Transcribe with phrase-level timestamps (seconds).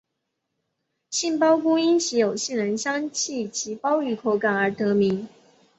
[1.11, 5.29] 杏鲍菇因其有杏仁香气及鲍鱼口感而得名。